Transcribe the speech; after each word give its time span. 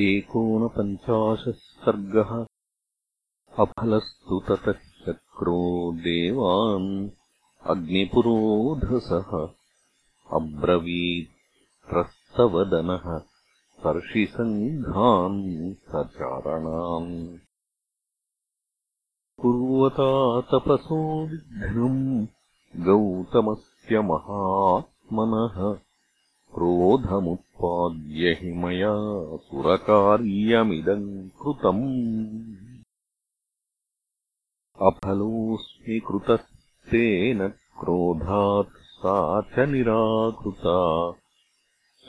एकोनपञ्चाशः 0.00 1.52
सर्गः 1.52 2.46
अफलस्तु 3.64 4.40
ततः 4.48 4.72
शक्रो 4.72 5.92
देवान् 5.96 7.10
अग्निपुरोधसः 7.70 9.30
अब्रवीत्रस्तवदनः 10.36 13.18
स्पर्शिसङ्घान् 13.18 15.74
सचारणान्। 15.74 17.38
कुर्वता 19.40 20.40
तपसो 20.40 21.26
विघ्नम् 21.26 22.26
गौतमस्य 22.76 24.00
महात्मनः 24.00 25.85
क्रोधमुत्पाद्य 26.56 28.38
हि 28.40 28.52
मया 28.52 28.94
सुरकार्यमिदम् 29.36 31.28
कृतम्। 31.28 32.56
अफलोऽस्मि 34.82 36.00
कृतस्तेन 36.00 37.48
क्रोधात् 37.48 38.78
सा 38.82 39.40
च 39.40 39.68
निराकृता। 39.68 41.12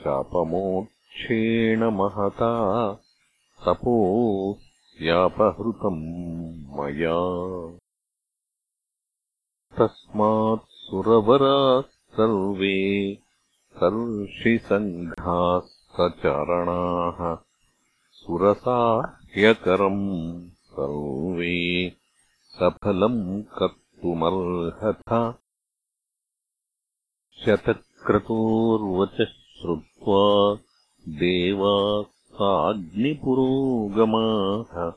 शापमोक्षेण 0.00 1.84
महता 1.84 2.92
तपोऽस्यापहृतम् 3.66 4.72
मया। 6.78 7.20
तस्मात् 9.78 10.68
सुरवराः 10.68 11.80
सर्वे 11.90 13.18
सर्षिसङ्घाः 13.80 15.60
सचरणाः 15.60 17.36
सुरसाह्यकरम् 18.12 20.50
सर्वे 20.50 21.92
सफलम् 22.42 23.42
कर्तुमर्हथ। 23.42 25.34
शतक्रतोर्वचः 27.44 29.24
श्रुत्वा 29.24 30.58
देवा 31.08 32.02
साग्निपुरोगमाः 32.02 34.92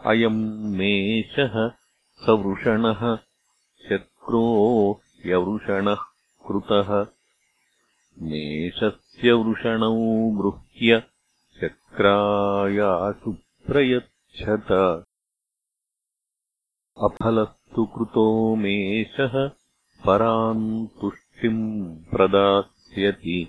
अयम् 0.07 0.77
मेषः 0.77 1.71
सवृषणः 2.27 3.19
शक्रो 3.89 5.01
ह्यवृषणः 5.25 5.97
कृतः। 6.47 7.07
मेषस्य 8.23 9.33
वृषणौ 9.33 10.31
गृह्य 10.31 11.03
शक्रायाशु 11.61 13.35
प्रयच्छत। 13.67 15.05
अफलस्तु 17.03 17.85
कृतो 17.85 18.55
मेषः 18.55 19.51
पराम् 20.05 20.87
तुष्टिम् 20.87 22.05
प्रदास्यति। 22.05 23.49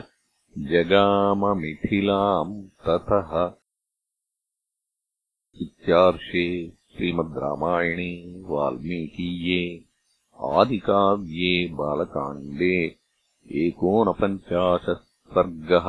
जगाममिथिलाम् 0.72 2.54
ततः 2.86 3.30
इत्यार्षे 5.66 6.44
श्रीमद् 6.96 7.38
रामायणे 7.44 8.10
वाल्मीकीये 8.50 9.62
आदिकाव्ये 10.58 11.54
बालकाण्डे 11.80 12.76
एकोनपञ्चाशत् 13.64 15.08
सर्गः 15.34 15.88